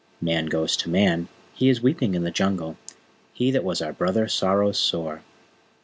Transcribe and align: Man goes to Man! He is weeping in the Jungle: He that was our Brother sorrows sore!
Man 0.19 0.47
goes 0.47 0.75
to 0.77 0.89
Man! 0.89 1.27
He 1.53 1.69
is 1.69 1.83
weeping 1.83 2.15
in 2.15 2.23
the 2.23 2.31
Jungle: 2.31 2.75
He 3.35 3.51
that 3.51 3.63
was 3.63 3.83
our 3.83 3.93
Brother 3.93 4.27
sorrows 4.27 4.79
sore! 4.79 5.21